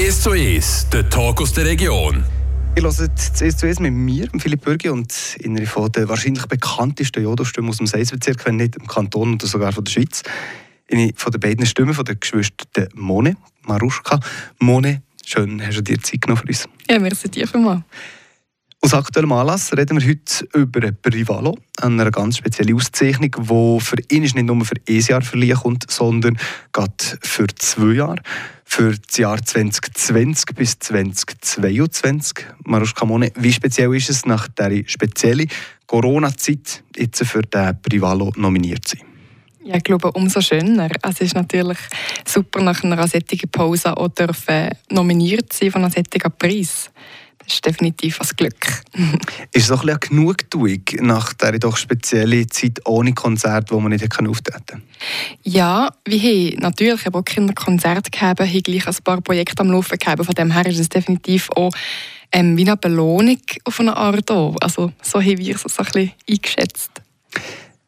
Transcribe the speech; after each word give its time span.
1 0.00 0.22
zu 0.22 0.30
1, 0.30 0.88
der 0.90 1.10
Talk 1.10 1.42
aus 1.42 1.52
der 1.52 1.66
Region. 1.66 2.24
Ihr 2.74 2.82
hört 2.84 2.98
das 2.98 3.42
1 3.42 3.58
zu 3.58 3.66
1 3.66 3.80
mit 3.80 3.92
mir, 3.92 4.28
Philipp 4.38 4.62
Bürgi, 4.62 4.88
und 4.88 5.14
einer 5.44 5.66
von 5.66 5.92
der 5.92 6.08
wahrscheinlich 6.08 6.46
bekanntesten 6.46 7.22
Jodo-Stimmen 7.22 7.68
aus 7.68 7.76
dem 7.76 7.86
Seisbezirk, 7.86 8.46
wenn 8.46 8.56
nicht 8.56 8.76
im 8.76 8.86
Kanton 8.86 9.34
oder 9.34 9.46
sogar 9.46 9.72
von 9.72 9.84
der 9.84 9.92
Schweiz. 9.92 10.22
Eine 10.90 11.12
von 11.16 11.32
den 11.32 11.40
beiden 11.40 11.66
Stimmen 11.66 11.92
von 11.92 12.06
der 12.06 12.14
Geschwister 12.14 12.88
Mone, 12.94 13.36
Maruschka. 13.66 14.18
Mone, 14.58 15.02
schön, 15.22 15.60
hast 15.64 15.76
du 15.76 15.82
dir 15.82 16.00
Zeit 16.00 16.22
genommen 16.22 16.40
für 16.40 16.48
uns. 16.48 16.66
Ja, 16.88 16.98
merci 16.98 17.28
dir 17.28 17.46
vielmals. 17.46 17.82
Aus 18.80 18.94
aktuellem 18.94 19.32
Anlass 19.32 19.76
reden 19.76 20.00
wir 20.00 20.08
heute 20.08 20.48
über 20.54 20.92
Privalo, 20.92 21.58
eine 21.82 22.10
ganz 22.10 22.38
spezielle 22.38 22.74
Auszeichnung, 22.74 23.30
die 23.38 23.84
für 23.84 23.96
ihn 24.08 24.22
nicht 24.22 24.34
nur 24.34 24.64
für 24.64 24.76
ein 24.88 25.00
Jahr 25.00 25.20
verliehen 25.20 25.58
kommt, 25.58 25.90
sondern 25.90 26.38
gerade 26.72 26.94
für 27.20 27.46
zwei 27.56 27.92
Jahre. 27.92 28.22
Für 28.72 28.94
das 28.96 29.16
Jahr 29.16 29.44
2020 29.44 30.54
bis 30.54 30.78
2022. 30.78 32.46
Maruschka 32.64 33.04
Mone, 33.04 33.32
wie 33.34 33.52
speziell 33.52 33.92
ist 33.96 34.08
es 34.10 34.24
nach 34.26 34.46
dieser 34.46 34.88
speziellen 34.88 35.50
Corona-Zeit 35.86 36.84
jetzt 36.96 37.24
für 37.24 37.42
den 37.42 37.82
Privalo 37.82 38.32
nominiert 38.36 38.86
zu 38.86 38.96
sein? 38.96 39.06
Ja, 39.64 39.74
ich 39.74 39.82
glaube, 39.82 40.12
umso 40.12 40.40
schöner. 40.40 40.88
Es 41.02 41.20
ist 41.20 41.34
natürlich 41.34 41.78
super, 42.24 42.62
nach 42.62 42.84
einer 42.84 43.08
solchen 43.08 43.50
Pause 43.50 43.96
auch 43.96 44.08
dürfen 44.08 44.70
nominiert 44.88 45.52
sein 45.52 45.72
von 45.72 45.82
einem 45.82 45.92
solchen 45.92 46.32
Preis. 46.38 46.92
Das 47.50 47.56
ist 47.56 47.66
definitiv 47.66 48.20
ein 48.20 48.28
Glück. 48.36 48.82
ist 49.52 49.64
es 49.64 49.72
auch 49.72 49.80
ein 49.80 49.86
bisschen 49.86 50.00
Genugtuung 50.00 50.82
nach 51.00 51.32
dieser 51.32 51.58
doch 51.58 51.76
speziellen 51.76 52.48
Zeit 52.48 52.80
ohne 52.86 53.12
Konzert, 53.12 53.72
wo 53.72 53.80
man 53.80 53.90
nicht 53.90 54.04
auftreten 54.04 54.32
konnte? 54.52 54.82
Ja, 55.42 55.90
wir 56.04 56.20
haben 56.20 56.60
natürlich 56.60 57.12
auch 57.12 57.24
Kinderkonzerte 57.24 58.08
gegeben, 58.08 58.48
haben 58.48 58.62
gleich 58.62 58.86
ein 58.86 59.02
paar 59.02 59.20
Projekte 59.20 59.62
am 59.62 59.72
Laufen 59.72 59.98
gehabt. 59.98 60.24
Von 60.24 60.34
dem 60.36 60.52
her 60.52 60.64
ist 60.66 60.78
es 60.78 60.88
definitiv 60.88 61.50
auch 61.56 61.72
ähm, 62.30 62.56
wie 62.56 62.62
eine 62.62 62.76
Belohnung 62.76 63.40
auf 63.64 63.80
eine 63.80 63.96
Art 63.96 64.30
auch. 64.30 64.54
Also 64.60 64.92
so 65.02 65.20
haben 65.20 65.38
wir 65.38 65.56
es 65.56 65.62
so 65.62 65.68
ein 65.82 65.86
bisschen 65.86 66.12
eingeschätzt. 66.30 67.02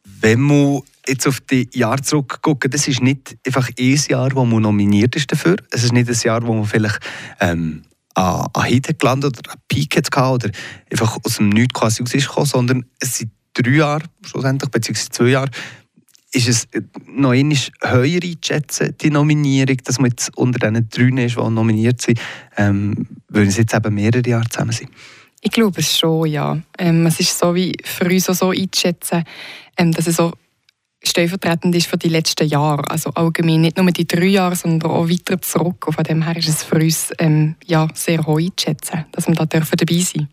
Wenn 0.03 0.41
man 0.41 0.81
jetzt 1.06 1.29
auf 1.29 1.39
die 1.41 1.69
Jahre 1.73 2.03
zurückgucken, 2.03 2.69
das 2.69 2.89
ist 2.89 3.01
nicht 3.01 3.36
einfach 3.47 3.70
ein 3.79 4.01
Jahr, 4.08 4.34
wo 4.34 4.45
man 4.45 4.62
nominiert 4.62 5.14
ist 5.14 5.31
dafür. 5.31 5.55
Es 5.70 5.84
ist 5.84 5.92
nicht 5.92 6.08
ein 6.08 6.19
Jahr, 6.25 6.45
wo 6.45 6.53
man 6.53 6.64
vielleicht 6.64 6.98
ähm, 7.39 7.84
an, 8.14 8.46
an 8.52 8.64
Hit 8.64 8.98
gelandet 8.98 9.38
oder 9.38 9.52
an 9.52 9.58
Peak 9.68 9.96
hatte 9.96 10.20
oder 10.20 10.50
einfach 10.91 11.18
aus 11.22 11.36
dem 11.36 11.48
Nichts 11.50 11.74
quasi 11.74 12.02
rausgekommen, 12.02 12.46
sondern 12.46 12.84
es 13.00 13.18
sind 13.18 13.32
drei 13.55 13.70
Jahre, 13.70 14.05
schlussendlich, 14.22 14.70
beziehungsweise 14.70 15.10
zwei 15.10 15.28
Jahre, 15.28 15.50
ist 16.34 16.48
es 16.48 16.68
noch 17.06 17.33
einmal 17.33 17.58
höher 17.83 18.20
einzuschätzen, 18.22 18.94
die 19.00 19.10
Nominierung, 19.10 19.77
dass 19.84 19.98
man 19.98 20.10
jetzt 20.10 20.36
unter 20.36 20.70
diesen 20.70 20.88
drei 20.88 21.24
ist, 21.24 21.36
die 21.36 21.50
nominiert 21.50 22.00
sind, 22.00 22.18
ähm, 22.56 23.06
weil 23.28 23.48
es 23.48 23.58
jetzt 23.58 23.74
eben 23.74 23.94
mehrere 23.94 24.27
Jahre 24.27 24.48
zusammen 24.48 24.72
sind? 24.72 24.90
Ich 25.42 25.50
glaube 25.50 25.80
es 25.80 25.98
schon, 25.98 26.28
ja. 26.28 26.58
Ähm, 26.78 27.05
es 27.06 27.20
ist 27.20 27.38
so 27.38 27.55
wie 27.55 27.74
für 27.84 28.06
uns 28.06 28.30
auch 28.30 28.34
so 28.34 28.50
einzuschätzen, 28.50 29.24
ähm, 29.77 29.92
dass 29.92 30.06
es 30.06 30.16
so 30.16 30.33
stellvertretend 31.03 31.75
ist 31.75 31.86
für 31.86 31.98
die 31.98 32.08
letzten 32.08 32.47
Jahre. 32.48 32.89
Also 32.91 33.11
allgemein 33.11 33.62
nicht 33.62 33.77
nur 33.77 33.91
die 33.91 34.06
drei 34.06 34.27
Jahre, 34.27 34.56
sondern 34.56 34.91
auch 34.91 35.08
weiter 35.08 35.41
zurück. 35.41 35.86
Und 35.86 35.95
von 35.95 36.05
dem 36.05 36.22
her 36.22 36.36
ist 36.36 36.48
es 36.48 36.62
für 36.62 36.77
uns 36.77 37.12
ähm, 37.19 37.56
ja, 37.67 37.89
sehr 37.95 38.25
hoch 38.25 38.39
einzuschätzen, 38.39 39.05
dass 39.12 39.27
wir 39.27 39.34
da 39.34 39.47
dürfen 39.47 39.77
dabei 39.77 40.00
sein 40.00 40.28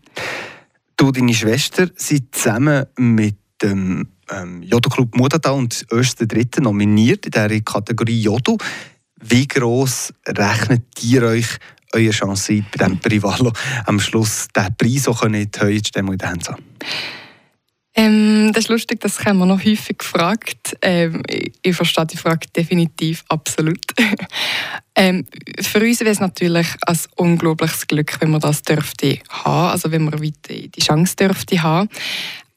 Du 0.96 1.06
und 1.06 1.16
deine 1.16 1.32
Schwester 1.32 1.88
sind 1.96 2.34
zusammen 2.34 2.84
mit 2.98 3.38
dem 3.62 4.08
ähm, 4.30 4.62
Jodo-Club 4.62 5.16
Mudata 5.16 5.50
und 5.50 5.86
Öster 5.90 6.26
Dritte 6.26 6.60
nominiert 6.60 7.24
in 7.24 7.32
dieser 7.32 7.60
Kategorie 7.60 8.20
Jodo. 8.20 8.58
Wie 9.22 9.48
gross 9.48 10.12
rechnet 10.26 11.02
ihr 11.02 11.22
euch 11.22 11.46
eure 11.92 12.10
Chance 12.10 12.64
bei 12.70 12.78
diesem 12.78 12.98
Privalo 13.00 13.52
am 13.86 13.98
Schluss 13.98 14.48
den 14.54 14.74
Preis 14.76 15.08
auch 15.08 15.22
in 15.22 15.32
die 15.32 15.50
zu 15.50 15.66
in 15.66 15.82
den 15.82 16.20
Händen 16.20 16.40
zu? 16.42 16.54
Ähm, 17.94 18.52
das 18.52 18.64
ist 18.64 18.68
lustig, 18.68 19.00
das 19.00 19.24
haben 19.24 19.38
wir 19.38 19.46
noch 19.46 19.64
häufig 19.64 19.98
gefragt. 19.98 20.76
Ähm, 20.80 21.22
ich, 21.28 21.52
ich, 21.62 21.74
verstehe 21.74 22.06
die 22.06 22.16
Frage 22.16 22.46
definitiv 22.56 23.24
absolut. 23.28 23.84
ähm, 24.94 25.26
für 25.60 25.80
uns 25.80 26.00
wäre 26.00 26.10
es 26.10 26.20
natürlich 26.20 26.68
ein 26.86 26.98
unglaubliches 27.16 27.88
Glück, 27.88 28.20
wenn 28.20 28.30
wir 28.30 28.38
das 28.38 28.62
dürfte 28.62 29.18
haben, 29.28 29.72
also 29.72 29.90
wenn 29.90 30.10
wir 30.10 30.18
die 30.40 30.70
Chance 30.80 31.16
dürfte 31.16 31.62
haben. 31.62 31.88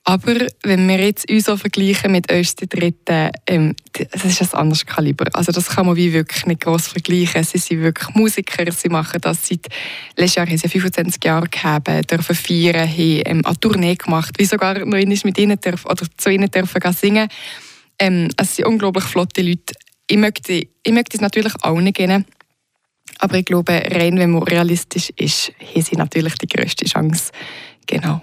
Aber 0.05 0.35
wenn 0.63 0.87
wir 0.89 0.99
jetzt 0.99 1.29
uns 1.31 1.45
so 1.45 1.55
vergleichen 1.55 2.11
mit 2.11 2.29
die 2.29 2.67
Dritten, 2.67 3.31
ähm, 3.47 3.73
das 3.93 4.25
ist 4.25 4.53
ein 4.53 4.59
anderes 4.59 4.85
Kaliber. 4.85 5.27
Also 5.31 5.53
das 5.53 5.69
kann 5.69 5.85
man 5.85 5.95
wie 5.95 6.11
wirklich 6.11 6.45
nicht 6.45 6.61
groß 6.61 6.87
vergleichen. 6.87 7.43
Sie 7.45 7.57
sind 7.57 7.81
wirklich 7.81 8.13
Musiker, 8.13 8.69
sie 8.69 8.89
machen 8.89 9.21
das 9.21 9.47
seit 9.47 9.67
letztes 10.17 10.35
Jahr 10.35 10.47
haben 10.47 10.57
sie 10.57 10.67
25 10.67 11.23
Jahre 11.23 11.47
gehabt, 11.47 12.11
dürfen 12.11 12.35
feiern, 12.35 12.87
haben 12.87 13.21
ähm, 13.25 13.45
eine 13.45 13.59
Tournee 13.61 13.95
gemacht, 13.95 14.33
wie 14.37 14.45
sogar 14.45 14.77
noch 14.79 14.97
mit 14.97 15.37
ihnen 15.37 15.59
dürfen, 15.59 15.89
oder 15.89 16.05
zu 16.17 16.29
ihnen 16.29 16.51
dürfen 16.51 16.81
singen. 16.91 17.29
Ähm, 17.97 18.29
es 18.35 18.57
sind 18.57 18.65
unglaublich 18.65 19.05
flotte 19.05 19.41
Leute. 19.41 19.73
Ich 20.07 20.17
möchte, 20.17 20.51
ich 20.51 20.91
möchte 20.91 21.15
es 21.15 21.21
natürlich 21.21 21.53
allen 21.61 21.93
geben. 21.93 22.25
Aber 23.19 23.37
ich 23.37 23.45
glaube, 23.45 23.71
rein 23.71 24.17
wenn 24.17 24.31
man 24.31 24.43
realistisch 24.43 25.11
ist, 25.15 25.53
haben 25.73 25.81
sie 25.81 25.95
natürlich 25.95 26.35
die 26.35 26.47
grösste 26.47 26.83
Chance. 26.83 27.31
Genau 27.85 28.21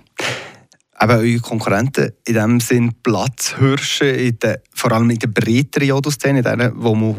eben 1.03 1.13
eure 1.13 1.39
Konkurrenten 1.39 2.13
in 2.27 2.35
dem 2.35 2.61
Sinn 2.61 2.93
Platzhirsche, 3.03 4.07
in 4.07 4.39
der, 4.39 4.63
vor 4.75 4.93
allem 4.93 5.11
in 5.11 5.19
der 5.19 5.29
breiteren 5.29 5.89
Jodo-Szene, 5.89 6.43
die 6.43 6.57
man, 6.57 6.73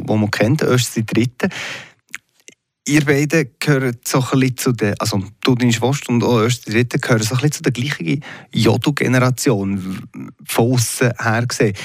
wo 0.07 0.17
man 0.17 0.31
kennt, 0.31 0.61
die 0.61 1.05
dritten. 1.05 1.49
Ihr 2.87 3.05
beide 3.05 3.45
gehört 3.59 4.07
so 4.07 4.19
ein 4.19 4.39
bisschen 4.39 4.57
zu 4.57 4.71
der, 4.71 4.95
also 4.99 5.23
du, 5.41 5.55
deine 5.55 5.71
Schwester 5.71 6.11
und 6.11 6.23
auch 6.23 6.41
erst 6.41 6.67
die 6.67 6.71
dritte, 6.71 6.99
gehören 6.99 7.23
so 7.23 7.35
ein 7.35 7.41
bisschen 7.41 7.51
zu 7.51 7.61
der 7.63 7.71
gleichen 7.71 8.23
Jodo-Generation, 8.53 10.07
von 10.45 10.73
außen 10.73 11.11
her 11.19 11.45
gesehen. 11.45 11.75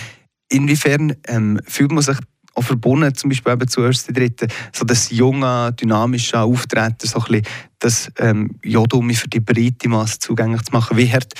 Inwiefern 0.49 1.15
ähm, 1.29 1.61
fühlt 1.67 1.93
man 1.93 2.03
sich 2.03 2.17
auch 2.55 2.63
verbunden, 2.63 3.15
zum 3.15 3.29
Beispiel 3.29 3.53
eben 3.53 3.69
zu 3.69 3.83
erst 3.83 4.09
die 4.09 4.15
dritte, 4.15 4.49
so 4.73 4.85
das 4.85 5.11
junge, 5.11 5.73
dynamische 5.75 6.41
Auftreten, 6.41 7.07
so 7.07 7.19
ein 7.19 7.25
bisschen 7.25 7.47
das 7.79 8.11
ähm, 8.19 8.59
Jodo 8.63 9.03
für 9.13 9.29
die 9.29 9.41
breite 9.41 9.89
Masse 9.89 10.19
zugänglich 10.19 10.63
zu 10.63 10.73
machen. 10.73 10.97
Wie 10.97 11.11
hart 11.13 11.35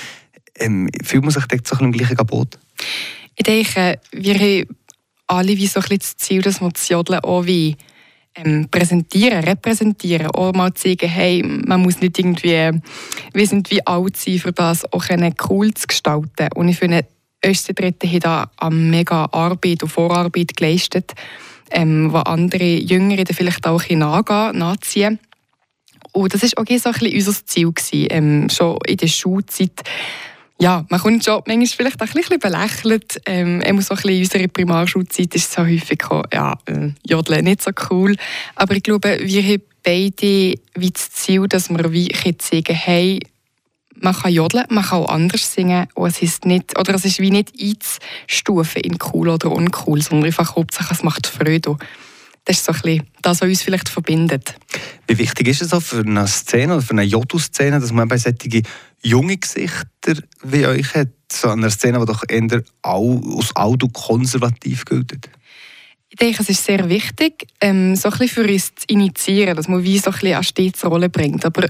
ähm, 0.59 0.89
fühlt 1.03 1.23
man 1.23 1.31
sich 1.31 1.45
dort 1.45 1.67
so 1.67 1.77
im 1.77 1.91
gleichen 1.91 2.15
Boot? 2.25 2.57
Ich 3.35 3.43
denke, 3.43 3.99
wir 4.11 4.35
haben 4.35 4.77
alle 5.27 5.57
wie 5.57 5.67
so 5.67 5.79
ein 5.79 5.97
das 5.97 6.17
Ziel, 6.17 6.41
dass 6.41 6.61
wir 6.61 6.69
das 6.69 6.89
Jodeln 6.89 7.19
auch 7.19 7.45
wie 7.45 7.75
ähm, 8.35 8.67
präsentieren, 8.69 9.43
repräsentieren, 9.43 10.27
auch 10.27 10.53
mal 10.53 10.73
zeigen, 10.73 11.09
hey, 11.09 11.43
man 11.43 11.81
muss 11.81 11.99
nicht 11.99 12.17
irgendwie, 12.19 12.71
wir 13.33 13.47
sind 13.47 13.69
wie 13.71 13.85
alt 13.85 14.17
sein, 14.17 14.39
für 14.39 14.53
das 14.53 14.91
auch 14.91 15.05
cool 15.49 15.73
zu 15.73 15.87
gestalten. 15.87 16.49
Und 16.55 16.69
ich 16.69 16.77
finde, 16.77 17.05
Dritte 17.41 18.07
haben 18.07 18.19
da 18.19 18.51
eine 18.57 18.75
mega 18.75 19.25
Arbeit 19.31 19.83
und 19.83 19.89
Vorarbeit 19.89 20.55
geleistet, 20.55 21.13
ähm, 21.71 22.11
wo 22.11 22.17
andere 22.17 22.63
Jüngere 22.63 23.25
vielleicht 23.31 23.65
auch 23.67 23.83
ein 23.89 23.99
nachgehen, 23.99 24.57
nachziehen. 24.57 25.19
Und 26.13 26.33
das 26.33 26.41
war 26.41 26.49
auch 26.63 26.67
so 26.67 26.89
ein 26.89 26.93
bisschen 26.93 27.13
unser 27.13 27.45
Ziel, 27.45 27.71
gewesen, 27.71 28.07
ähm, 28.09 28.49
schon 28.49 28.79
in 28.87 28.97
der 28.97 29.07
Schulzeit 29.07 29.83
ja, 30.59 30.85
man 30.89 30.99
kommt 30.99 31.23
schon 31.23 31.41
manchmal 31.45 31.67
vielleicht 31.67 32.01
auch 32.01 32.07
ein 32.07 32.13
bisschen 32.13 32.39
belächelt. 32.39 33.21
Ähm, 33.25 33.61
so 33.61 33.67
ein 33.67 33.77
bisschen 33.77 34.09
in 34.09 34.23
unserer 34.23 34.47
Primarschulzeit 34.47 35.35
ist 35.35 35.51
so 35.51 35.61
häufig 35.61 35.99
gekommen, 35.99 36.23
ja, 36.33 36.57
äh, 36.65 36.89
Jodeln 37.05 37.45
nicht 37.45 37.61
so 37.61 37.71
cool. 37.89 38.15
Aber 38.55 38.75
ich 38.75 38.83
glaube, 38.83 39.19
wir 39.21 39.43
haben 39.43 39.61
beide 39.83 40.55
wie 40.75 40.91
das 40.91 41.11
Ziel, 41.11 41.47
dass 41.47 41.69
wir 41.69 41.91
wie 41.91 42.11
sagen, 42.41 42.75
hey, 42.75 43.19
man 43.99 44.13
kann 44.13 44.31
jodeln, 44.31 44.65
man 44.69 44.83
kann 44.83 45.03
auch 45.03 45.09
anders 45.09 45.53
singen 45.53 45.87
und 45.95 46.09
es 46.09 46.21
ist 46.21 46.45
nicht, 46.45 46.77
oder 46.77 46.95
es 46.95 47.05
ist 47.05 47.19
wie 47.19 47.31
nicht 47.31 47.53
einzustufen 47.59 48.81
in 48.81 48.97
cool 49.11 49.29
oder 49.29 49.51
uncool, 49.51 50.01
sondern 50.01 50.27
einfach 50.27 50.55
hauptsächlich, 50.55 50.99
es 50.99 51.03
macht 51.03 51.27
Freude. 51.27 51.77
Das 52.47 52.59
ist 52.59 52.65
so 52.65 52.71
ein 52.71 52.79
bisschen 52.81 53.07
das, 53.21 53.41
was 53.41 53.49
uns 53.49 53.61
vielleicht 53.61 53.89
verbindet. 53.89 54.55
Wie 55.05 55.17
wichtig 55.17 55.49
ist 55.49 55.61
es 55.61 55.73
auch 55.73 55.81
für 55.81 55.99
eine 55.99 56.25
Szene 56.27 56.75
oder 56.75 56.81
für 56.81 56.91
eine 56.91 57.03
Jodu-Szene, 57.03 57.81
dass 57.81 57.91
man 57.91 58.07
bei 58.07 58.17
solchen 58.17 58.63
junge 59.03 59.35
Gesichter 59.35 60.13
wie 60.43 60.65
euch 60.65 60.95
hat, 60.95 61.09
so 61.29 61.49
einer 61.49 61.69
Szene, 61.69 61.99
die 61.99 62.05
doch 62.05 62.23
eher 62.25 62.63
aus 62.83 63.53
Auto 63.53 63.89
konservativ 63.89 64.85
gilt? 64.85 65.11
Ich 66.09 66.15
denke, 66.15 66.41
es 66.41 66.47
ist 66.47 66.63
sehr 66.63 66.87
wichtig, 66.87 67.47
ähm, 67.59 67.97
so 67.97 68.07
ein 68.07 68.17
bisschen 68.17 68.45
für 68.45 68.49
uns 68.49 68.73
zu 68.75 68.85
initiieren, 68.87 69.57
dass 69.57 69.67
man 69.67 69.83
wie 69.83 69.99
so 69.99 70.09
ein 70.09 70.13
bisschen 70.13 70.35
eine 70.35 70.43
stets 70.45 70.85
Rolle 70.85 71.09
bringt. 71.09 71.43
Aber 71.45 71.67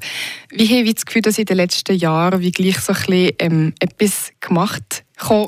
wie 0.51 0.67
habe 0.77 0.87
ich 0.87 0.93
das 0.93 1.07
Gefühl, 1.07 1.23
dass 1.23 1.39
in 1.39 1.45
den 1.45 1.57
letzten 1.57 1.97
Jahren 1.97 2.39
wie 2.39 2.51
gleich 2.51 2.79
so 2.81 2.93
ein 2.93 2.99
bisschen 2.99 3.31
ähm, 3.39 3.73
etwas 3.79 4.31
gemacht 4.39 5.03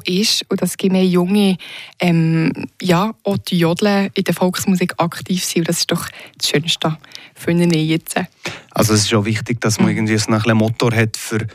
ist 0.05 0.45
und 0.49 0.61
dass 0.61 0.75
mehr 0.89 1.05
junge 1.05 1.57
ähm, 1.99 2.51
ja, 2.81 3.13
auch 3.23 3.37
die 3.37 3.59
Jodeln 3.59 4.09
in 4.13 4.23
der 4.23 4.33
Volksmusik 4.33 4.93
aktiv 4.97 5.43
sind. 5.43 5.61
Und 5.61 5.69
das 5.69 5.79
ist 5.79 5.91
doch 5.91 6.07
das 6.37 6.49
Schönste 6.49 6.97
für 7.35 7.51
eine 7.51 7.77
jetzt. 7.77 8.15
Also 8.71 8.93
es 8.93 9.05
ist 9.05 9.13
auch 9.13 9.25
wichtig, 9.25 9.61
dass 9.61 9.79
man 9.79 9.91
mhm. 9.91 9.97
irgendwie 9.97 10.17
so 10.17 10.31
ein 10.31 10.57
Motor 10.57 10.93
hat 10.93 11.17
für 11.17 11.45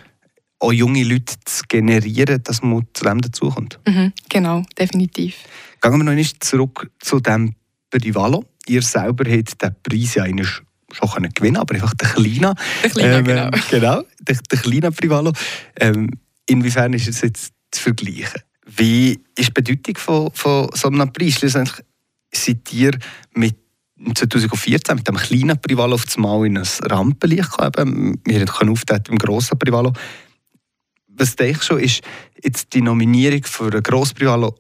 auch 0.61 0.73
junge 0.73 1.05
Leute 1.05 1.35
zu 1.45 1.65
generieren, 1.69 2.43
dass 2.43 2.63
man 2.63 2.87
zu 2.95 3.05
dem 3.05 3.21
dazukommt. 3.21 3.79
Mhm, 3.87 4.13
genau, 4.29 4.63
definitiv. 4.79 5.37
Gehen 5.83 5.93
wir 5.93 6.05
noch 6.05 6.13
einmal 6.13 6.25
zurück 6.41 6.91
zu 7.01 7.21
dem 7.21 7.55
Privalo. 7.91 8.45
Ihr 8.67 8.83
selber 8.83 9.31
habt 9.31 9.63
den 9.63 9.75
Preis 9.83 10.15
ja 10.15 10.25
schon 10.95 11.11
können 11.13 11.33
gewinnen 11.35 11.57
aber 11.57 11.75
einfach 11.75 11.95
der 11.95 12.09
Kleine. 12.09 12.55
Der 12.83 12.91
Kleine, 12.91 13.17
ähm, 13.17 13.25
genau. 13.25 13.51
genau, 13.71 14.03
der, 14.21 14.39
der 14.51 14.59
Kleine 14.59 14.93
Privalo. 14.93 15.33
Ähm, 15.79 16.11
inwiefern 16.47 16.93
ist 16.93 17.09
es 17.09 17.21
jetzt 17.21 17.54
zu 17.75 17.83
vergleichen? 17.83 18.43
Wie 18.67 19.21
ist 19.37 19.49
die 19.49 19.53
Bedeutung 19.53 19.97
von, 19.99 20.31
von 20.33 20.69
so 20.75 20.89
einem 20.89 21.13
Preis? 21.13 21.35
Schlussendlich 21.35 21.85
seid 22.33 22.73
ihr 22.73 22.99
mit 23.35 23.57
2014 24.15 24.97
mit 24.97 25.07
dem 25.07 25.17
kleinen 25.17 25.61
Privalo 25.61 25.95
auf 25.95 26.05
das 26.05 26.17
Mal 26.17 26.47
in 26.47 26.59
ein 26.59 26.67
Rampenlicht 26.83 27.51
gekommen. 27.51 28.21
Wir 28.25 28.45
können 28.47 28.71
auftreten 28.71 29.13
im 29.13 29.19
grossen 29.19 29.59
Privalo. 29.59 29.93
Was 31.09 31.37
denkst 31.37 31.69
du, 31.69 31.77
ist 31.77 32.03
jetzt 32.43 32.73
die 32.75 32.83
Nominierung 32.83 33.45
für 33.45 33.73
ein 33.73 33.83
grosses 33.83 34.15
Privalo 34.15 34.55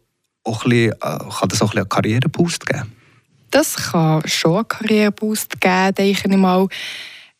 auch 0.44 0.64
ein 0.64 0.70
bisschen, 0.70 0.92
äh, 0.92 1.18
kann 1.38 1.48
das 1.48 1.62
auch 1.62 1.72
ein 1.72 1.78
einen 1.78 1.88
Karriereboost 1.88 2.66
geben? 2.66 2.92
Das 3.50 3.76
kann 3.76 4.26
schon 4.26 4.56
einen 4.58 4.68
Karriereboost 4.68 5.60
geben, 5.60 5.94
denke 5.94 6.28
ich 6.28 6.36
mal. 6.36 6.68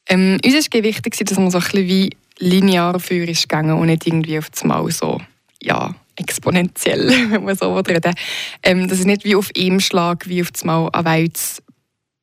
Ähm, 0.08 0.40
uns 0.44 0.72
war 0.72 0.82
wichtig, 0.82 1.16
dass 1.16 1.38
man 1.38 1.50
so 1.50 1.58
ein 1.58 1.64
bisschen 1.64 1.86
wie 1.86 2.10
linear 2.38 2.98
für 2.98 3.24
ist 3.24 3.48
gegangen 3.48 3.78
und 3.78 3.86
nicht 3.86 4.06
irgendwie 4.06 4.38
auf 4.38 4.50
das 4.50 4.64
Mal 4.64 4.90
so, 4.90 5.20
ja, 5.64 5.94
exponentiell, 6.16 7.08
wenn 7.30 7.44
man 7.44 7.56
so 7.56 7.74
reden. 7.76 8.14
Ähm, 8.62 8.88
Dass 8.88 9.00
es 9.00 9.04
nicht 9.04 9.24
wie 9.24 9.36
auf 9.36 9.50
einem 9.56 9.80
Schlag, 9.80 10.28
wie 10.28 10.42
auf 10.42 10.52
das 10.52 10.64
Mal 10.64 10.88
Welts 10.92 11.62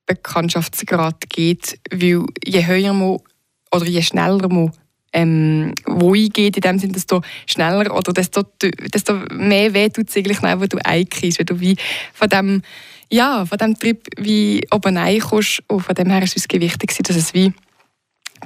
Bekanntschaftsgrad 0.05 1.29
geht, 1.29 1.79
weil 1.91 2.25
je 2.43 2.65
höher 2.65 2.93
man 2.93 3.19
oder 3.71 3.85
je 3.85 4.01
schneller 4.01 4.49
man 4.49 4.71
ähm, 5.13 5.73
eingeht, 5.85 6.57
in 6.57 6.61
dem 6.61 6.79
Sinne, 6.79 6.93
desto 6.93 7.21
schneller 7.45 7.95
oder 7.95 8.13
desto, 8.13 8.43
desto 8.93 9.13
mehr 9.31 9.73
weh 9.73 9.89
tut 9.89 10.09
es 10.09 10.17
eigentlich, 10.17 10.41
wenn 10.41 10.59
du 10.67 10.77
einkriegst, 10.83 11.39
wenn 11.39 11.45
du 11.45 11.59
wie 11.59 11.77
von 12.13 12.29
dem, 12.29 12.61
ja, 13.09 13.45
von 13.45 13.57
dem 13.57 13.77
Trip 13.77 14.05
wie 14.17 14.65
oben 14.71 14.97
reinkommst 14.97 15.63
und 15.67 15.81
von 15.81 15.95
dem 15.95 16.09
her 16.09 16.23
ist 16.23 16.38
es 16.38 16.45
uns 16.45 16.61
wichtig, 16.61 16.97
dass 17.03 17.15
es 17.15 17.33
wie 17.33 17.53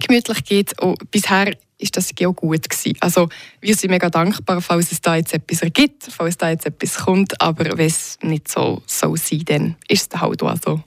gemütlich 0.08 0.44
geht. 0.44 0.80
Und 0.82 1.10
bisher 1.12 1.56
ist 1.78 1.98
das 1.98 2.12
auch 2.24 2.34
gut 2.34 2.70
gewesen. 2.70 2.98
Also 3.00 3.30
wir 3.62 3.76
sind 3.76 3.92
mega 3.92 4.10
dankbar, 4.10 4.62
falls 4.62 4.92
es 4.92 5.02
da 5.02 5.16
jetzt 5.16 5.34
etwas 5.34 5.62
gibt, 5.74 6.04
falls 6.04 6.38
da 6.38 6.50
jetzt 6.50 6.66
etwas 6.66 6.96
kommt, 6.98 7.40
aber 7.42 7.78
wenn 7.78 7.88
es 7.88 8.18
nicht 8.22 8.50
so 8.50 8.82
soll 8.86 9.18
sein, 9.18 9.42
dann 9.46 9.76
ist 9.88 10.14
es 10.14 10.22
halt 10.22 10.42
auch 10.42 10.58
so. 10.64 10.84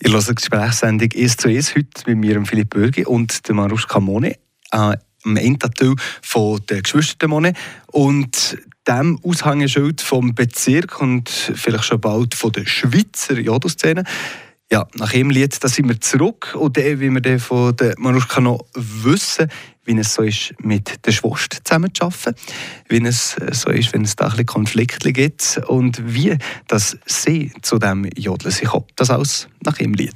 Ich 0.00 0.12
höre 0.12 0.22
die 0.22 0.34
Gesprächssendung 0.34 1.08
«1 1.08 1.38
zu 1.38 1.48
1» 1.48 1.76
heute 1.76 2.10
mit 2.10 2.18
mir, 2.18 2.44
Philipp 2.44 2.70
Bürgi 2.70 3.06
und 3.06 3.46
der 3.48 3.54
Maruschka 3.54 4.00
Mone 4.00 4.36
äh, 4.72 4.96
am 5.24 5.36
Endteil 5.36 5.94
von 6.20 6.60
der 6.68 6.82
Geschwister 6.82 7.28
Mone. 7.28 7.54
Und 7.86 8.58
dem 8.86 9.18
Aushängeschild 9.22 10.02
vom 10.02 10.34
Bezirk 10.34 11.00
und 11.00 11.30
vielleicht 11.30 11.84
schon 11.84 12.00
bald 12.00 12.34
von 12.34 12.52
der 12.52 12.66
Schweizer 12.66 13.38
Jodo-Szene 13.38 14.04
ja, 14.72 14.86
nach 14.94 15.12
dem 15.12 15.30
Lied 15.30 15.62
da 15.62 15.68
sind 15.68 15.88
wir 15.88 16.00
zurück 16.00 16.54
und 16.58 16.76
dann, 16.76 17.00
wie 17.00 17.10
wir 17.10 17.38
von 17.38 17.76
der 17.76 17.94
Manuschka 17.98 18.40
noch 18.40 18.64
wissen, 18.74 19.48
wie 19.84 19.98
es 19.98 20.14
so 20.14 20.22
ist, 20.22 20.54
mit 20.58 21.04
der 21.06 21.12
Schwester 21.12 21.58
zusammenzuarbeiten, 21.62 22.34
wie 22.88 23.04
es 23.06 23.36
so 23.52 23.70
ist, 23.70 23.92
wenn 23.92 24.02
es 24.02 24.16
da 24.16 24.28
ein 24.28 24.46
Konflikte 24.46 25.12
gibt 25.12 25.60
und 25.66 26.14
wie 26.14 26.36
das 26.68 26.96
sie 27.06 27.52
zu 27.62 27.78
dem 27.78 28.04
Jodeln 28.16 28.50
sich 28.50 28.68
kommt. 28.68 28.90
Das 28.96 29.10
alles 29.10 29.48
nach 29.64 29.76
dem 29.76 29.94
Lied. 29.94 30.14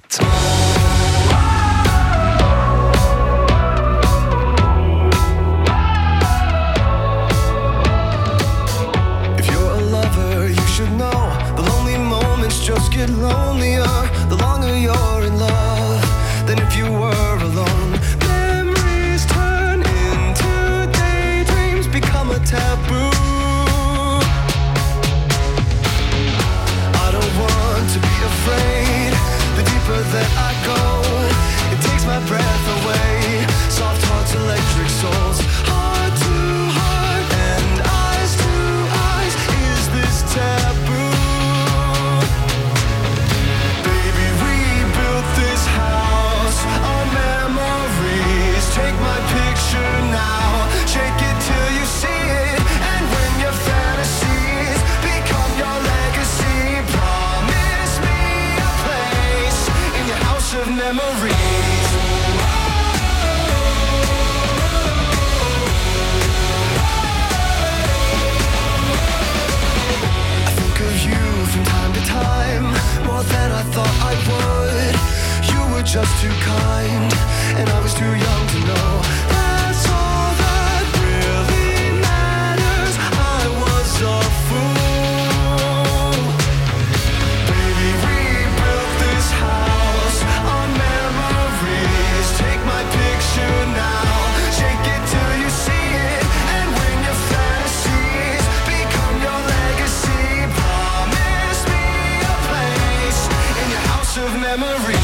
memory. 104.57 104.98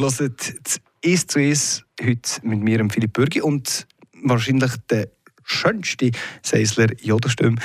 Hört 0.00 0.54
das 0.62 0.80
«Eis 1.04 1.26
zu 1.26 1.38
Eis» 1.38 1.84
heute 2.02 2.40
mit 2.42 2.60
mir, 2.60 2.88
Philipp 2.90 3.12
Bürgi, 3.12 3.42
und 3.42 3.86
wahrscheinlich 4.22 4.72
der 4.88 5.08
schönste 5.44 6.10
Seisler 6.42 6.88
Jodelstimme, 7.02 7.58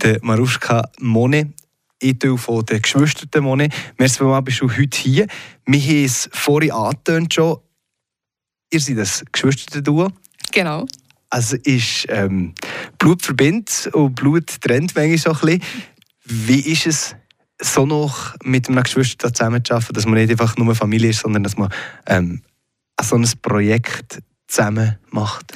der 0.00 0.18
Maruschka 0.22 0.88
Mone. 1.00 1.52
Ich 2.00 2.16
von 2.36 2.64
den 2.64 2.80
Geschwisterten 2.80 3.44
Mone. 3.44 3.68
Merci 3.98 4.18
vielmals, 4.18 4.44
bist 4.44 4.60
du 4.62 4.70
heute 4.70 4.98
hier. 4.98 5.26
Wir 5.66 5.80
haben 5.80 6.04
es 6.04 6.30
vorhin 6.32 6.72
angetönt 6.72 7.34
schon. 7.34 7.58
Ihr 8.72 8.80
seid 8.80 8.98
das 8.98 9.22
Geschwisterten-Duo. 9.30 10.10
Genau. 10.50 10.86
Also 11.28 11.56
ist 11.62 12.06
ähm, 12.08 12.54
Blut 12.98 13.22
verbindet 13.22 13.90
und 13.92 14.14
Blut 14.14 14.60
trennt 14.62 14.94
manchmal 14.94 15.18
so 15.18 15.30
ein 15.30 15.58
bisschen. 15.58 15.62
Wie 16.24 16.60
ist 16.60 16.86
es, 16.86 17.16
so 17.62 17.86
noch 17.86 18.34
mit 18.42 18.68
einem 18.68 18.82
Geschwister 18.82 19.32
zusammenzuarbeiten, 19.32 19.94
dass 19.94 20.06
man 20.06 20.14
nicht 20.14 20.30
einfach 20.30 20.56
nur 20.56 20.74
Familie 20.74 21.10
ist, 21.10 21.20
sondern 21.20 21.42
dass 21.42 21.56
man 21.56 21.72
ähm, 22.06 22.42
so 23.00 23.16
ein 23.16 23.28
Projekt 23.40 24.22
zusammen 24.46 24.98
macht? 25.10 25.52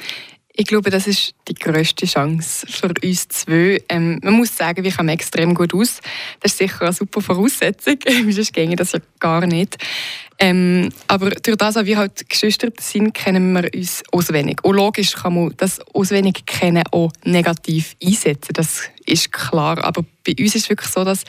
Ich 0.59 0.65
glaube, 0.65 0.89
das 0.89 1.05
ist 1.05 1.35
die 1.47 1.53
grösste 1.53 2.07
Chance 2.07 2.65
für 2.67 2.91
uns 3.03 3.27
zwei. 3.27 3.79
Ähm, 3.89 4.19
man 4.23 4.33
muss 4.33 4.57
sagen, 4.57 4.83
wir 4.83 4.91
kommen 4.91 5.09
extrem 5.09 5.53
gut 5.53 5.71
aus. 5.75 5.99
Das 6.39 6.53
ist 6.53 6.57
sicher 6.57 6.81
eine 6.81 6.93
super 6.93 7.21
Voraussetzung, 7.21 7.97
sonst 8.31 8.53
ginge 8.53 8.75
das 8.75 8.93
ja 8.93 8.99
gar 9.19 9.45
nicht. 9.45 9.77
Ähm, 10.39 10.89
aber 11.07 11.29
durch 11.29 11.57
das, 11.57 11.75
dass 11.75 11.85
wir 11.85 11.97
halt 11.97 12.27
Geschwister 12.27 12.69
sind, 12.79 13.13
kennen 13.13 13.53
wir 13.53 13.69
uns 13.71 14.03
auswendig. 14.11 14.63
Und 14.63 14.75
logisch 14.75 15.13
kann 15.13 15.35
man 15.35 15.53
das 15.57 15.79
auswendig 15.93 16.47
kennen 16.47 16.83
auch 16.91 17.11
negativ 17.23 17.95
einsetzen, 18.03 18.53
das 18.53 18.81
ist 19.05 19.31
klar. 19.31 19.83
Aber 19.83 20.03
bei 20.25 20.33
uns 20.39 20.55
ist 20.55 20.63
es 20.63 20.69
wirklich 20.69 20.89
so, 20.89 21.03
dass 21.03 21.23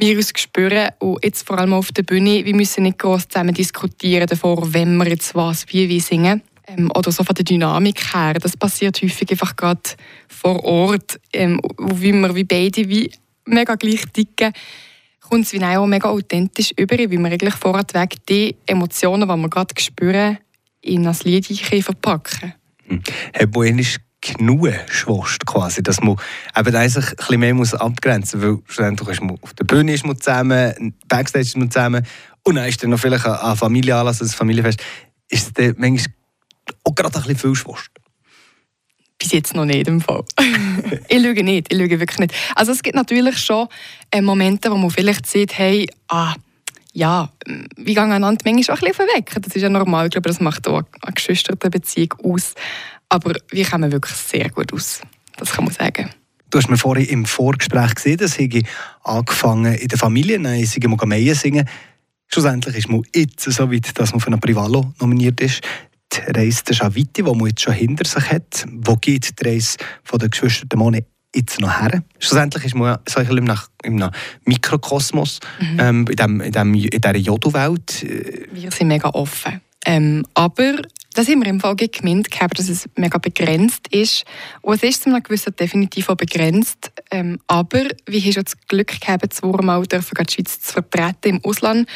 wir 0.00 0.16
uns 0.16 0.32
spüren 0.36 0.88
und 0.98 1.24
jetzt 1.24 1.46
vor 1.46 1.58
allem 1.58 1.74
auf 1.74 1.92
der 1.92 2.02
Bühne, 2.02 2.44
wir 2.44 2.54
müssen 2.54 2.84
nicht 2.84 2.98
groß 2.98 3.28
zusammen 3.28 3.54
diskutieren 3.54 4.26
davor, 4.26 4.72
wenn 4.72 4.96
wir 4.96 5.08
jetzt 5.08 5.34
was 5.34 5.66
wie 5.68 5.88
wie 5.88 6.00
singen 6.00 6.42
ähm, 6.66 6.90
oder 6.94 7.12
so 7.12 7.22
von 7.22 7.34
der 7.34 7.44
Dynamik 7.44 8.14
her. 8.14 8.34
Das 8.34 8.56
passiert 8.56 9.00
häufig 9.02 9.30
einfach 9.30 9.56
gerade 9.56 9.80
vor 10.28 10.64
Ort, 10.64 11.20
ähm, 11.32 11.60
wie 11.78 12.12
wir 12.12 12.34
wie 12.34 12.44
beide 12.44 12.88
wie 12.88 13.10
mega 13.46 13.74
gleich 13.74 14.04
ticken 14.12 14.52
kommt 15.30 15.46
es 15.46 15.52
wie 15.52 15.64
auch 15.64 15.86
mega 15.86 16.08
authentisch 16.08 16.72
über, 16.76 16.98
wie 16.98 17.08
wir 17.08 17.26
eigentlich 17.26 17.54
vorweg 17.54 18.16
die 18.28 18.56
Emotionen, 18.66 19.28
die 19.28 19.36
wir 19.36 19.48
gerade 19.48 19.74
spüren, 19.80 20.38
in 20.82 21.06
ein 21.06 21.16
Lied 21.22 21.46
verpacken. 21.84 22.54
Hm. 22.86 23.02
Hat 23.34 23.54
man 23.54 23.66
genug 24.20 24.68
schwast, 24.88 25.46
quasi, 25.46 25.82
dass 25.82 26.00
man 26.00 26.16
eben 26.56 26.88
sich 26.88 27.08
ein 27.08 27.16
bisschen 27.16 27.40
mehr 27.40 27.54
muss 27.54 27.74
abgrenzen 27.74 28.40
muss, 28.40 28.48
weil 28.48 28.58
schlussendlich 28.66 29.08
ist 29.08 29.22
man 29.22 29.38
auf 29.40 29.54
der 29.54 29.64
Bühne 29.64 29.92
ist 29.92 30.04
man 30.04 30.20
zusammen, 30.20 30.94
Backstage 31.08 31.46
ist 31.46 31.56
man 31.56 31.70
zusammen 31.70 32.06
und 32.42 32.54
dann 32.54 32.68
ist 32.68 32.82
dann 32.82 32.90
noch 32.90 33.00
vielleicht 33.00 33.26
ein 33.26 33.56
Familienanlass, 33.56 34.20
ein 34.20 34.28
Familienfest, 34.28 34.80
ist 35.28 35.46
es 35.46 35.52
dann 35.52 35.74
manchmal 35.78 36.14
auch 36.84 36.94
gerade 36.94 37.16
ein 37.16 37.22
bisschen 37.22 37.36
viel 37.36 37.54
schwast. 37.54 37.90
Bis 39.18 39.32
jetzt 39.32 39.54
noch 39.54 39.66
nicht 39.66 39.86
im 39.86 40.00
Fall. 40.00 40.24
ich 41.08 41.18
lüge 41.18 41.44
nicht, 41.44 41.70
ich 41.70 41.78
lüge 41.78 42.00
wirklich 42.00 42.18
nicht. 42.18 42.34
Also 42.54 42.72
es 42.72 42.82
gibt 42.82 42.96
natürlich 42.96 43.38
schon 43.38 43.68
äh, 44.10 44.22
Momente, 44.22 44.70
wo 44.70 44.76
man 44.76 44.90
vielleicht 44.90 45.26
sieht, 45.26 45.58
hey, 45.58 45.88
ah, 46.08 46.34
ja, 46.92 47.30
wir 47.76 47.94
gehen 47.94 48.12
einander 48.12 48.42
manchmal 48.44 48.76
auch 48.76 48.82
ein 48.82 48.88
bisschen 48.88 49.06
weg. 49.16 49.32
Das 49.40 49.54
ist 49.54 49.62
ja 49.62 49.68
normal. 49.68 50.06
Ich 50.06 50.12
glaube, 50.12 50.28
das 50.28 50.40
macht 50.40 50.66
auch 50.68 50.82
eine 51.02 51.14
geschwisterte 51.14 51.70
Beziehung 51.70 52.14
aus. 52.24 52.54
Aber 53.08 53.34
wir 53.50 53.66
kommen 53.66 53.92
wirklich 53.92 54.16
sehr 54.16 54.48
gut 54.50 54.72
aus. 54.72 55.00
Das 55.36 55.52
kann 55.52 55.64
man 55.64 55.74
sagen. 55.74 56.10
Du 56.50 56.58
hast 56.58 56.68
mir 56.68 56.76
vorhin 56.76 57.06
im 57.06 57.24
Vorgespräch 57.26 57.94
gesehen, 57.94 58.18
dass 58.18 58.38
ich 58.38 58.64
angefangen 59.04 59.74
in 59.74 59.86
der 59.86 59.98
Familie, 59.98 60.38
nein, 60.38 60.60
ich 60.60 60.88
mal 60.88 61.06
Meien 61.06 61.34
singen. 61.34 61.68
Schlussendlich 62.26 62.76
ist 62.76 62.88
man 62.88 63.02
jetzt 63.14 63.40
so 63.40 63.72
weit, 63.72 63.98
dass 63.98 64.12
man 64.12 64.20
für 64.20 64.32
ein 64.32 64.40
Privalo 64.40 64.92
nominiert 65.00 65.40
ist. 65.40 65.62
Die 66.12 66.20
Reise 66.30 66.64
der 66.64 66.74
Schaviti, 66.74 67.22
die 67.22 67.22
man 67.22 67.46
jetzt 67.46 67.62
schon 67.62 67.72
hinter 67.72 68.04
sich 68.04 68.30
hat. 68.30 68.64
Wo 68.68 68.96
geht 68.96 69.40
die 69.40 69.48
Reise 69.48 69.78
von 70.02 70.18
den 70.18 70.30
Geschwistern 70.30 70.68
Mone 70.78 71.04
jetzt 71.34 71.60
noch 71.60 71.80
her? 71.80 72.02
Schlussendlich 72.18 72.64
ist 72.64 72.74
man 72.74 72.98
so 73.08 73.20
in 73.20 73.48
einem, 73.48 74.10
Mikrokosmos, 74.44 75.40
mhm. 75.60 75.80
ähm, 75.80 76.06
in, 76.08 76.16
dem, 76.16 76.40
in, 76.40 76.52
dem, 76.52 76.74
in 76.74 76.90
dieser 76.90 77.16
Jodo-Welt. 77.16 78.06
Wir 78.52 78.70
sind 78.70 78.88
mega 78.88 79.10
offen. 79.10 79.60
Ähm, 79.86 80.26
aber 80.34 80.82
das 81.14 81.28
haben 81.28 81.42
wir 81.42 81.48
im 81.48 81.60
Fall 81.60 81.74
gemeint, 81.76 82.28
dass 82.54 82.68
es 82.68 82.88
mega 82.96 83.18
begrenzt 83.18 83.88
ist. 83.90 84.24
Und 84.60 84.76
es 84.76 84.82
ist 84.82 85.02
zu 85.02 85.10
einem 85.10 85.22
gewissen 85.22 85.54
definitiv 85.56 86.08
auch 86.08 86.16
begrenzt. 86.16 86.92
Ähm, 87.10 87.38
aber 87.46 87.84
wir 88.06 88.20
haben 88.20 88.32
schon 88.32 88.44
das 88.44 88.60
Glück 88.68 89.00
gehabt, 89.00 89.32
zweimal 89.32 89.84
dürfen 89.86 90.16
die 90.26 90.32
Schweiz 90.32 90.60
zu 90.60 90.72
vertreten 90.74 91.36
im 91.36 91.44
Ausland. 91.44 91.88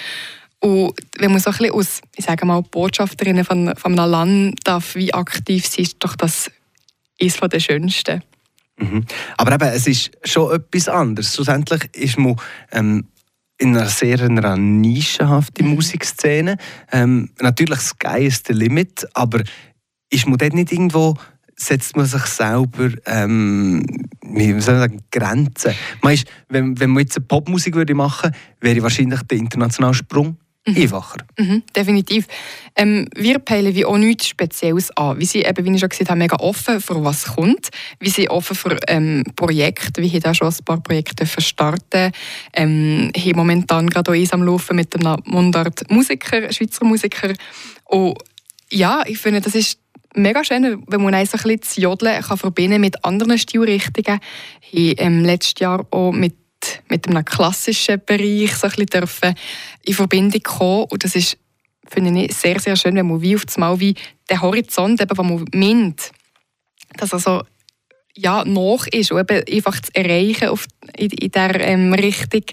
Und 0.60 0.94
wenn 1.18 1.30
man 1.30 1.40
so 1.40 1.50
ein 1.50 1.58
bisschen 1.58 1.74
als, 1.74 2.00
ich 2.16 2.24
sage 2.24 2.46
mal, 2.46 2.62
Botschafterin 2.62 3.44
von, 3.44 3.76
von 3.76 3.98
einem 3.98 4.10
Land 4.10 4.58
darf, 4.64 4.94
wie 4.94 5.12
aktiv 5.12 5.66
sie 5.66 5.82
ist, 5.82 5.96
doch 6.00 6.16
das 6.16 6.50
ist 7.18 7.36
von 7.36 7.50
der 7.50 7.60
schönsten. 7.60 8.22
Mhm. 8.78 9.04
Aber 9.36 9.52
eben, 9.52 9.68
es 9.68 9.86
ist 9.86 10.10
schon 10.24 10.52
etwas 10.52 10.88
anderes. 10.88 11.34
Schlussendlich 11.34 11.88
ist 11.94 12.18
man 12.18 12.36
ähm, 12.72 13.08
in 13.58 13.76
einer 13.76 13.86
sehr 13.86 14.20
einer 14.20 14.56
nischenhaften 14.56 15.68
mhm. 15.68 15.74
Musikszene. 15.74 16.56
Ähm, 16.90 17.30
natürlich 17.40 17.80
Sky 17.80 18.26
ist 18.26 18.48
der 18.48 18.56
Limit, 18.56 19.06
aber 19.14 19.42
ist 20.10 20.26
man 20.26 20.38
dort 20.38 20.54
nicht 20.54 20.72
irgendwo 20.72 21.14
setzt 21.56 21.96
man 21.96 22.06
sich 22.06 22.24
selber 22.24 22.90
ähm, 23.06 23.84
wie 24.22 24.60
soll 24.60 24.74
ich 24.74 24.80
sagen, 24.80 25.02
Grenzen. 25.10 25.74
Man 26.02 26.14
ist, 26.14 26.26
wenn, 26.48 26.78
wenn 26.80 26.90
man 26.90 27.02
jetzt 27.02 27.16
eine 27.16 27.26
Popmusik 27.26 27.74
würde 27.74 27.94
machen 27.94 28.32
würde, 28.32 28.38
wäre 28.60 28.82
wahrscheinlich 28.82 29.22
der 29.22 29.38
internationale 29.38 29.94
Sprung 29.94 30.36
mhm. 30.66 30.76
einfacher. 30.76 31.18
Mhm, 31.38 31.62
definitiv. 31.74 32.26
Ähm, 32.76 33.08
wir 33.14 33.38
peilen 33.38 33.74
wie 33.74 33.84
auch 33.84 33.96
nichts 33.96 34.28
Spezielles 34.28 34.96
an. 34.96 35.18
Wir 35.18 35.26
sind 35.26 35.46
eben, 35.46 35.64
wie 35.64 35.74
ich 35.74 35.80
schon 35.80 35.88
gesagt 35.88 36.10
habe, 36.10 36.18
mega 36.18 36.36
offen 36.36 36.80
für 36.80 37.04
was 37.04 37.24
kommt. 37.24 37.70
Wir 38.00 38.10
sind 38.10 38.30
offen 38.30 38.56
für 38.56 38.76
ähm, 38.88 39.24
Projekte. 39.36 40.02
Wir 40.02 40.10
haben 40.10 40.20
da 40.20 40.34
schon 40.34 40.48
ein 40.48 40.64
paar 40.64 40.80
Projekte 40.80 41.26
starten. 41.26 42.12
Ähm, 42.52 43.12
haben 43.16 43.36
momentan 43.36 43.88
gerade 43.88 44.10
auch 44.10 44.14
eins 44.14 44.32
am 44.32 44.42
Laufen 44.42 44.76
mit 44.76 44.94
einem 44.94 45.20
Mundart 45.24 45.90
Musiker, 45.90 46.52
Schweizer 46.52 46.84
Musiker. 46.84 47.32
Und 47.84 48.18
ja, 48.70 49.02
ich 49.06 49.18
finde, 49.18 49.40
das 49.40 49.54
ist 49.54 49.78
mega 50.14 50.44
schön, 50.44 50.82
wenn 50.86 51.02
man 51.02 51.14
ein 51.14 51.26
bisschen 51.26 51.60
das 51.60 51.76
Jodeln 51.76 52.22
kann 52.22 52.38
verbinden 52.38 52.80
mit 52.80 53.04
anderen 53.04 53.38
Stilrichtungen. 53.38 54.20
Ich 54.70 54.90
habe 54.90 55.02
ähm, 55.02 55.24
letztes 55.24 55.60
Jahr 55.60 55.86
auch 55.90 56.12
mit 56.12 56.34
mit 56.88 57.08
einem 57.08 57.24
klassischen 57.24 58.00
Bereich 58.04 58.54
so 58.54 58.66
ein 58.66 58.86
bisschen 58.86 59.34
in 59.82 59.94
Verbindung 59.94 60.42
kommen 60.42 60.84
und 60.90 61.04
das 61.04 61.14
ist 61.14 61.38
finde 61.86 62.22
ich 62.22 62.34
sehr, 62.34 62.58
sehr 62.60 62.76
schön, 62.76 62.96
wenn 62.96 63.06
man 63.06 63.20
wie 63.20 63.36
auf 63.36 63.44
das 63.44 63.58
Mal 63.58 63.78
wie 63.78 63.94
den 64.30 64.40
Horizont, 64.40 65.00
eben, 65.00 65.14
den 65.14 65.26
man 65.26 65.44
meint, 65.52 66.12
dass 66.96 67.12
er 67.12 67.18
so 67.18 67.42
ja, 68.16 68.44
nach 68.44 68.86
ist 68.92 69.10
und 69.10 69.18
eben 69.18 69.44
einfach 69.52 69.80
zu 69.80 69.94
erreichen 69.94 70.48
auf, 70.48 70.66
in, 70.96 71.10
in 71.10 71.30
dieser 71.30 71.60
ähm, 71.60 71.92
Richtung, 71.92 72.44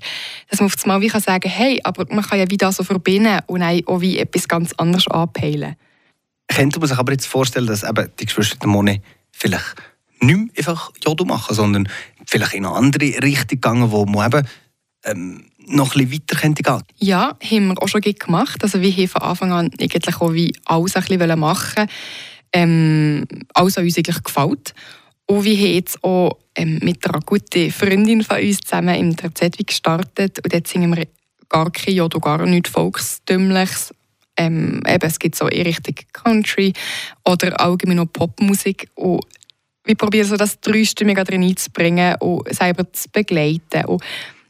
dass 0.50 0.60
man 0.60 0.65
auf 0.65 0.75
das 0.75 0.86
Mal 0.86 1.01
wie 1.01 1.08
kann 1.08 1.22
sagen 1.22 1.50
hey, 1.50 1.80
aber 1.84 2.06
man 2.10 2.25
kann 2.25 2.39
ja 2.39 2.50
wieder 2.50 2.72
so 2.72 2.84
verbinden 2.84 3.39
und 3.46 3.62
auch 3.62 4.01
wie 4.01 4.18
etwas 4.18 4.48
ganz 4.48 4.74
anderes 4.74 5.08
anpeilen. 5.08 5.75
Könnte 6.48 6.80
man 6.80 6.89
sich 6.89 6.98
aber 6.98 7.12
jetzt 7.12 7.27
vorstellen, 7.27 7.68
dass 7.68 7.84
eben 7.84 8.10
die 8.20 8.25
Geschwister 8.25 8.68
Mone 8.68 9.01
vielleicht 9.32 9.75
nicht 10.20 10.38
mehr 10.38 10.48
einfach 10.58 10.91
Jodo 11.06 11.25
machen, 11.25 11.56
sondern 11.56 11.88
vielleicht 12.32 12.54
in 12.54 12.66
eine 12.66 12.76
andere 12.76 13.22
Richtung 13.22 13.62
gegangen, 13.62 13.92
wo 13.92 14.06
man 14.06 14.32
eben 14.32 14.48
ähm, 15.04 15.46
noch 15.68 15.96
ein 15.96 16.08
bisschen 16.08 16.24
weiter 16.30 16.40
könnte 16.40 16.84
Ja, 16.98 17.38
haben 17.44 17.68
wir 17.68 17.82
auch 17.82 17.88
schon 17.88 18.02
gemacht. 18.02 18.64
Also 18.64 18.82
wir 18.82 18.92
haben 18.92 19.08
von 19.08 19.22
Anfang 19.22 19.52
an 19.52 19.72
eigentlich 19.80 20.16
auch 20.22 20.34
wie 20.34 20.54
alles 20.66 20.96
ein 20.96 21.04
bisschen 21.04 21.40
machen 21.40 21.88
ähm, 22.54 23.26
alles 23.54 23.78
an 23.78 23.86
uns 23.86 23.98
eigentlich 23.98 24.24
gefällt. 24.24 24.74
Und 25.26 25.44
wir 25.46 25.56
haben 25.56 25.74
jetzt 25.74 26.04
auch 26.04 26.38
ähm, 26.56 26.80
mit 26.82 27.06
einer 27.06 27.22
guten 27.22 27.72
Freundin 27.72 28.24
von 28.24 28.42
uns 28.42 28.60
zusammen 28.62 28.96
im 28.96 29.36
Zedwig 29.36 29.68
gestartet 29.68 30.40
und 30.44 30.54
dort 30.54 30.68
singen 30.68 30.96
wir 30.96 31.08
gar 31.48 31.72
kein 31.72 32.02
oder 32.02 32.20
gar 32.20 32.46
nichts 32.46 32.70
Volkstümliches. 32.72 33.94
Ähm, 34.38 34.82
eben, 34.88 35.08
es 35.08 35.20
gibt 35.20 35.36
so 35.36 35.48
in 35.48 35.64
Richtung 35.64 35.96
Country 36.14 36.74
oder 37.26 37.60
allgemein 37.60 37.98
noch 37.98 38.12
Popmusik. 38.12 38.90
Und 38.96 39.26
wir 39.84 39.96
probieren 39.96 40.28
so 40.28 40.38
das 40.38 40.60
Dreistimmige 40.60 41.24
drin 41.24 41.44
einzubringen 41.44 42.16
und 42.20 42.54
selber 42.54 42.92
zu 42.94 43.10
begleiten. 43.10 43.86
Und 43.86 44.04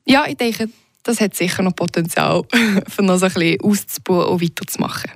ja, 0.05 0.25
ich 0.27 0.35
denke, 0.35 0.69
das 1.03 1.19
hat 1.21 1.35
sicher 1.35 1.63
noch 1.63 1.75
Potenzial, 1.75 2.43
für 2.87 3.01
noch 3.03 3.17
so 3.17 3.25
ein 3.25 3.33
bisschen 3.33 3.61
auszubauen 3.61 4.27
und 4.27 4.41
weiterzumachen. 4.41 5.11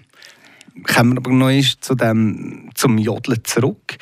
Kommen 0.83 1.13
wir 1.13 1.17
aber 1.17 1.31
noch 1.31 1.79
zu 1.81 1.95
dem, 1.95 2.69
zum 2.75 2.97
Jodeln 2.97 3.43
zurück. 3.43 3.97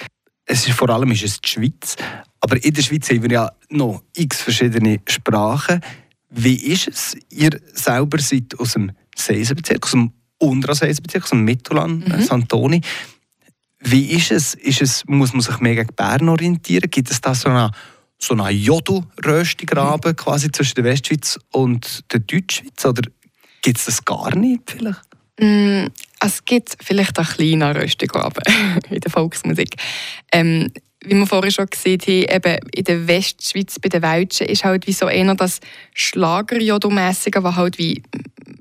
Es 0.46 0.68
ist, 0.68 0.78
vor 0.78 0.90
allem 0.90 1.12
ist 1.12 1.24
es 1.24 1.40
die 1.40 1.50
Schweiz, 1.50 1.96
aber 2.42 2.64
in 2.64 2.74
der 2.74 2.82
Schweiz 2.82 3.10
haben 3.10 3.24
wir 3.24 3.32
ja 3.32 3.52
noch 3.70 4.04
x 4.16 4.42
verschiedene 4.42 5.00
Sprachen. 5.08 5.82
Wie 6.30 6.56
ist 6.56 6.88
es? 6.88 7.18
Ihr 7.30 7.60
selber 7.74 8.20
seid 8.20 8.60
aus 8.60 8.74
dem 8.74 8.92
Seisenbezirk, 9.16 9.86
aus 9.86 9.92
dem 9.92 10.12
unteren 10.40 10.76
Seisenbezirk, 10.76 11.24
aus 11.24 11.30
dem 11.30 11.46
Mittelland, 11.46 12.08
mhm. 12.08 12.22
Santoni. 12.22 12.82
Wie 13.84 14.12
ist 14.12 14.32
es? 14.32 14.54
ist 14.54 14.82
es? 14.82 15.04
Muss 15.08 15.34
man 15.34 15.42
sich 15.42 15.60
mehr 15.60 15.76
gegen 15.76 15.96
Bern 15.96 16.30
orientieren? 16.30 16.90
Gibt 16.90 17.12
es 17.12 17.20
da 17.22 17.36
so 17.36 17.50
eine, 17.50 17.72
so 18.18 18.34
eine 18.34 18.50
Jodel-Röstigraben 18.50 20.12
mhm. 20.12 20.16
quasi 20.16 20.52
zwischen 20.52 20.76
der 20.76 20.86
Westschweiz 20.86 21.40
und 21.52 22.04
der 22.12 22.22
Deutschschweiz? 22.22 22.86
Oder 22.86 23.04
gibt 23.62 23.78
es 23.78 23.86
das 23.86 24.06
gar 24.06 24.36
nicht 24.36 24.72
vielleicht? 24.72 25.02
Mm, 25.40 25.88
es 26.20 26.46
gibt 26.46 26.78
vielleicht 26.82 27.18
einen 27.18 27.28
kleinen 27.28 27.76
Röstigraben 27.76 28.44
in 28.90 29.02
der 29.02 29.12
Volksmusik. 29.12 29.76
Ähm, 30.32 30.72
wie 31.06 31.16
wir 31.16 31.28
vorhin 31.28 31.52
schon 31.52 31.66
gesehen 31.66 32.00
haben, 32.00 32.36
eben 32.36 32.70
in 32.74 32.84
der 32.86 33.08
Westschweiz 33.08 33.78
bei 33.80 33.90
den 33.90 34.02
Welschen 34.02 34.48
ist 34.48 34.64
halt 34.64 34.88
wie 34.88 34.94
so 34.94 35.08
einer 35.08 35.36
das 35.36 35.60
Schlagerjodomässige, 35.94 37.44
was 37.44 37.56
halt 37.58 37.78
wie 37.78 38.02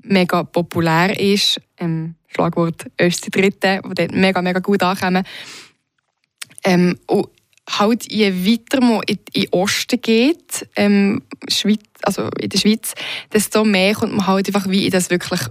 mega 0.01 0.43
populär 0.43 1.17
ist. 1.17 1.61
Ähm, 1.77 2.15
Schlagwort 2.33 2.85
Östi 2.99 3.29
Dritte, 3.29 3.81
wo 3.83 3.93
dort 3.93 4.11
mega, 4.11 4.41
mega 4.41 4.59
gut 4.59 4.83
ankommen. 4.83 5.23
Ähm, 6.63 6.97
und 7.07 7.27
halt 7.69 8.11
je 8.11 8.33
weiter 8.45 8.81
man 8.81 9.01
in, 9.07 9.19
den 9.35 9.47
Osten 9.51 10.01
geht, 10.01 10.67
ähm, 10.75 11.21
Schweiz, 11.49 11.81
also 12.01 12.29
in 12.39 12.49
der 12.49 12.57
Schweiz, 12.57 12.93
desto 13.31 13.63
mehr 13.63 13.93
kommt 13.93 14.15
man 14.15 14.27
halt 14.27 14.47
einfach 14.47 14.69
wie 14.69 14.85
in 14.85 14.91
das 14.91 15.09
wirklich 15.09 15.41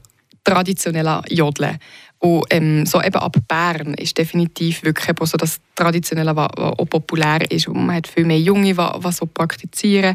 traditionelle 0.45 1.23
Jodeln. 1.29 1.79
Und 2.19 2.45
ähm, 2.51 2.87
so 2.87 3.03
eben 3.03 3.17
ab 3.17 3.37
Bern 3.49 3.95
ist 3.95 4.17
definitiv 4.17 4.85
wirklich 4.85 5.17
so 5.25 5.37
das 5.37 5.61
Traditionelle, 5.75 6.37
was, 6.37 6.51
was 6.57 6.89
populär 6.89 7.51
ist. 7.51 7.67
Und 7.67 7.85
man 7.85 7.97
hat 7.97 8.07
viel 8.07 8.25
mehr 8.25 8.39
Junge, 8.39 8.75
die 8.75 9.12
so 9.12 9.27
praktizieren. 9.27 10.15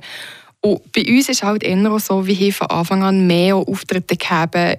Und 0.62 0.90
bei 0.94 1.06
uns 1.06 1.28
ist 1.28 1.44
halt 1.44 1.64
eher 1.64 2.00
so, 2.00 2.26
wie 2.26 2.34
hier 2.34 2.54
von 2.54 2.68
Anfang 2.68 3.04
an 3.04 3.28
mehr 3.28 3.56
Auftritte 3.56 4.16
gegeben, 4.16 4.78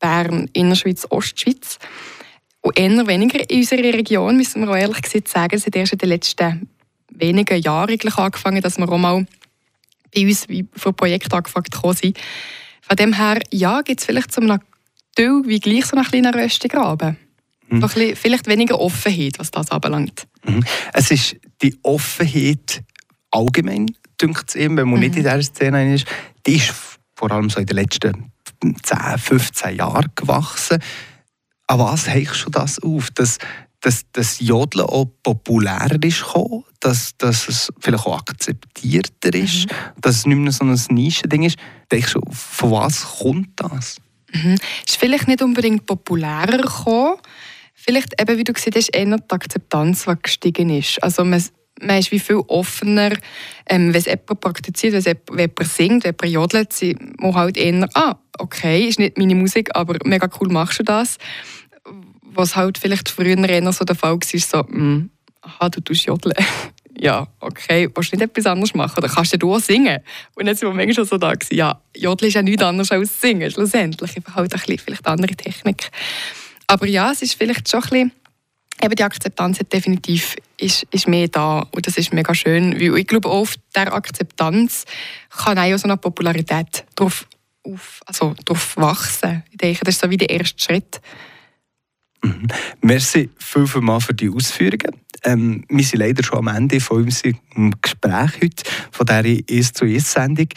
Bern, 0.00 0.48
Innerschweiz, 0.52 1.06
Ostschweiz. 1.10 1.78
Und 2.62 2.78
eher 2.78 3.06
weniger 3.06 3.48
in 3.48 3.58
unserer 3.58 3.94
Region, 3.94 4.36
müssen 4.36 4.62
wir 4.62 4.70
auch 4.70 4.76
ehrlich 4.76 5.02
gesagt 5.02 5.28
sagen. 5.28 5.60
Hat 5.60 5.76
erst 5.76 5.92
in 5.92 5.98
den 5.98 6.08
letzten 6.08 6.68
wenigen 7.10 7.60
Jahren 7.62 7.98
angefangen, 8.16 8.62
dass 8.62 8.78
wir 8.78 8.88
auch 8.88 8.98
mal 8.98 9.26
bei 10.14 10.26
uns 10.26 10.46
für 10.74 10.92
Projekte 10.92 11.36
angefragt 11.36 11.74
sind. 11.96 12.18
Von 12.82 12.96
dem 12.96 13.12
her, 13.12 13.40
ja, 13.50 13.82
gibt 13.82 14.00
es 14.00 14.06
vielleicht 14.06 14.32
so 14.32 14.40
einem 14.40 14.60
Teil 15.14 15.42
wie 15.46 15.60
gleich 15.60 15.86
so 15.86 15.96
einen 15.96 16.06
kleinen 16.06 16.34
Röstigraben. 16.34 17.16
Mhm. 17.68 17.84
Ein 17.84 18.16
vielleicht 18.16 18.46
weniger 18.46 18.80
Offenheit, 18.80 19.38
was 19.38 19.50
das 19.50 19.70
anbelangt. 19.70 20.26
Mhm. 20.44 20.64
Es 20.92 21.10
ist 21.10 21.36
die 21.62 21.78
Offenheit 21.82 22.82
allgemein, 23.30 23.86
denkt 24.20 24.44
es 24.48 24.54
eben, 24.56 24.76
wenn 24.76 24.88
man 24.88 24.98
mhm. 24.98 25.06
nicht 25.06 25.16
in 25.16 25.22
dieser 25.22 25.42
Szene 25.42 25.94
ist, 25.94 26.06
die 26.46 26.56
ist 26.56 26.74
vor 27.14 27.30
allem 27.30 27.48
so 27.48 27.60
in 27.60 27.66
den 27.66 27.76
letzten 27.76 28.29
10, 28.60 29.18
15 29.18 29.76
Jahren 29.76 30.10
gewachsen. 30.14 30.78
An 31.66 31.78
was 31.78 32.08
heichst 32.08 32.46
du 32.46 32.50
das 32.50 32.82
auf? 32.82 33.10
Dass, 33.12 33.38
dass 33.80 34.04
das 34.12 34.40
Jodeln 34.40 34.86
auch 34.86 35.06
populärer 35.22 36.02
ist 36.02 36.22
gekommen, 36.22 36.64
dass, 36.80 37.16
dass 37.16 37.48
es 37.48 37.72
vielleicht 37.78 38.06
auch 38.06 38.18
akzeptierter 38.18 39.34
ist, 39.34 39.66
mhm. 39.66 40.00
dass 40.00 40.16
es 40.16 40.26
nicht 40.26 40.36
mehr 40.36 40.52
so 40.52 40.64
ein 40.64 40.78
Nischending 40.90 41.44
ist. 41.44 41.56
Denkst 41.90 42.14
du, 42.14 42.20
von 42.30 42.72
was 42.72 43.04
kommt 43.18 43.50
das? 43.56 43.96
Mhm. 44.32 44.56
Ist 44.86 44.96
vielleicht 44.96 45.28
nicht 45.28 45.42
unbedingt 45.42 45.86
populärer 45.86 46.58
gekommen. 46.58 47.16
Vielleicht, 47.74 48.20
eben, 48.20 48.36
wie 48.36 48.44
du 48.44 48.52
gesagt 48.52 48.76
hast, 48.76 48.94
eher 48.94 49.16
die 49.16 49.30
Akzeptanz, 49.30 50.04
die 50.04 50.14
gestiegen 50.22 50.70
ist. 50.70 51.02
Also 51.02 51.24
man, 51.24 51.42
man 51.80 51.98
ist 51.98 52.12
wie 52.12 52.18
viel 52.18 52.42
offener, 52.48 53.12
ähm, 53.66 53.94
wenn 53.94 54.02
jemand 54.02 54.40
praktiziert, 54.40 54.92
wenn 55.04 55.18
jemand 55.38 55.64
singt, 55.64 56.04
wenn 56.04 56.14
jemand 56.20 56.52
jodelt, 56.52 56.72
sie 56.72 56.96
muss 57.18 57.34
halt 57.34 57.56
eher, 57.56 57.88
ah, 57.94 58.16
okay, 58.38 58.86
ist 58.86 58.98
nicht 58.98 59.18
meine 59.18 59.34
Musik, 59.34 59.70
aber 59.74 59.96
mega 60.04 60.28
cool 60.40 60.48
machst 60.48 60.78
du 60.80 60.82
das. 60.82 61.18
Was 62.22 62.56
halt 62.56 62.78
vielleicht 62.78 63.08
früher 63.08 63.36
eher 63.36 63.72
so 63.72 63.84
der 63.84 63.96
Fall 63.96 64.12
war, 64.14 64.20
so, 64.20 64.62
mm, 64.62 65.10
aha, 65.42 65.68
du 65.68 65.80
tust 65.80 66.04
jodeln. 66.06 66.34
ja, 66.98 67.26
okay, 67.40 67.88
willst 67.94 68.12
du 68.12 68.16
nicht 68.16 68.24
etwas 68.24 68.46
anderes 68.46 68.74
machen? 68.74 68.98
Oder 68.98 69.08
kannst 69.08 69.42
du 69.42 69.54
auch 69.54 69.60
singen? 69.60 69.98
Und 70.34 70.46
dann 70.46 70.54
sind 70.54 70.68
wir 70.68 70.74
manchmal 70.74 70.94
schon 70.94 71.04
so 71.06 71.18
da 71.18 71.32
ja, 71.50 71.80
Jodeln 71.96 72.28
ist 72.28 72.34
ja 72.34 72.42
nichts 72.42 72.62
anderes 72.62 72.92
als 72.92 73.20
Singen, 73.20 73.50
schlussendlich. 73.50 74.16
Einfach 74.16 74.36
halt 74.36 74.52
ein 74.52 74.60
bisschen, 74.60 74.78
vielleicht 74.78 75.06
andere 75.06 75.34
Technik. 75.34 75.90
Aber 76.66 76.86
ja, 76.86 77.10
es 77.10 77.22
ist 77.22 77.34
vielleicht 77.34 77.68
schon 77.68 77.82
ein 77.82 77.88
bisschen, 77.88 78.12
eben 78.82 78.94
die 78.94 79.02
Akzeptanz 79.02 79.60
hat 79.60 79.72
definitiv 79.72 80.36
ist, 80.58 80.86
ist 80.90 81.08
mehr 81.08 81.28
da 81.28 81.66
und 81.70 81.86
das 81.86 81.96
ist 81.96 82.12
mega 82.12 82.34
schön, 82.34 82.74
weil 82.74 82.98
ich 82.98 83.06
glaube, 83.06 83.28
auf 83.28 83.54
der 83.74 83.92
Akzeptanz 83.92 84.84
kann 85.30 85.58
auch 85.58 85.76
so 85.76 85.84
eine 85.84 85.96
Popularität 85.96 86.84
drauf, 86.94 87.26
auf, 87.62 88.00
also 88.06 88.34
drauf 88.44 88.76
wachsen. 88.76 89.42
Ich 89.50 89.58
denke, 89.58 89.84
das 89.84 89.94
ist 89.94 90.00
so 90.00 90.10
wie 90.10 90.16
der 90.16 90.30
erste 90.30 90.62
Schritt. 90.62 91.00
Mhm. 92.22 92.48
Merci 92.82 93.30
vielmals 93.38 94.04
für 94.04 94.14
die 94.14 94.30
Ausführungen. 94.30 95.00
Ähm, 95.24 95.64
wir 95.68 95.84
sind 95.84 95.98
leider 95.98 96.22
schon 96.22 96.38
am 96.38 96.48
Ende 96.48 96.80
von 96.80 97.04
unserem 97.04 97.36
Gespräch 97.80 98.32
heute, 98.42 98.62
von 98.90 99.06
dieser 99.06 99.56
1 99.58 99.72
zu 99.72 99.84
1 99.84 100.12
Sendung. 100.12 100.48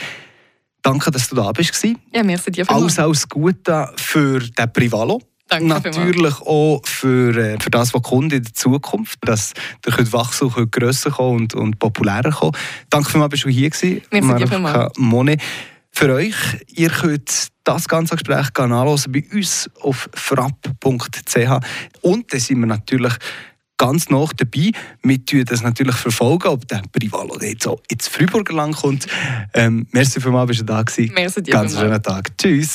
Danke, 0.81 1.11
dass 1.11 1.29
du 1.29 1.35
da 1.35 1.51
bist. 1.51 1.85
Ja, 2.13 2.23
merci 2.23 2.51
dir 2.51 2.69
Alles, 2.69 2.99
alles 2.99 3.27
Gute 3.27 3.89
für 3.95 4.39
den 4.39 4.73
Privalo. 4.73 5.21
Danke 5.47 5.67
Natürlich 5.67 6.41
auch 6.41 6.81
für, 6.85 7.35
äh, 7.37 7.57
für 7.59 7.69
das, 7.69 7.93
was 7.93 8.01
kommt 8.01 8.33
in 8.33 8.43
der 8.43 8.53
Zukunft, 8.53 9.19
dass 9.21 9.53
der 9.85 10.11
wachsen 10.13 10.47
und 10.47 10.71
grösser 10.71 11.11
kommen 11.11 11.41
und, 11.41 11.53
und 11.53 11.79
populärer 11.79 12.31
kommen. 12.31 12.53
Danke 12.89 13.11
vielmals, 13.11 13.31
dass 13.31 13.41
du 13.41 13.49
hier 13.49 13.69
gewesen. 13.69 14.01
Merci 14.11 14.35
dir 14.35 15.37
Für 15.91 16.13
euch, 16.13 16.35
ihr 16.73 16.89
könnt 16.89 17.49
das 17.63 17.87
ganze 17.87 18.15
Gespräch 18.15 18.47
nachlesen 18.57 19.11
bei 19.11 19.23
uns 19.31 19.69
auf 19.81 20.09
frapp.ch 20.13 21.37
und 22.01 22.33
dann 22.33 22.39
sind 22.39 22.59
wir 22.59 22.67
natürlich 22.67 23.13
ganz 23.77 24.09
nah 24.09 24.25
dabei. 24.37 24.71
Wir 25.03 25.25
tun 25.25 25.43
das 25.45 25.61
natürlich 25.61 25.95
verfolgen, 25.95 26.47
ob 26.47 26.67
der 26.67 26.81
Privalo 26.91 27.37
jetzt 27.41 27.63
so 27.63 27.81
ins 27.89 28.07
Freiburger 28.07 28.53
Land 28.53 28.77
kommt. 28.77 29.07
Ähm, 29.53 29.87
merci 29.91 30.21
für 30.21 30.31
mal, 30.31 30.45
bist 30.45 30.61
du 30.61 30.65
da 30.65 30.81
gewesen. 30.81 31.13
Merci 31.13 31.43
dir 31.43 31.51
Ganz 31.51 31.77
schönen 31.77 32.01
Tag. 32.01 32.37
Tschüss. 32.37 32.71